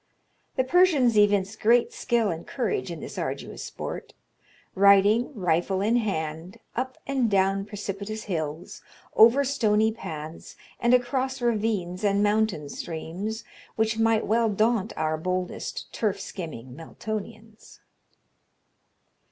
[0.55, 4.15] The Persians evince great skill and courage in this arduous sport;
[4.73, 8.81] riding, rifle in hand, up and down precipitous hills,
[9.15, 13.43] over stony paths, and across ravines and mountain streams,
[13.75, 17.79] which might well daunt our boldest turf skimming Meltonians.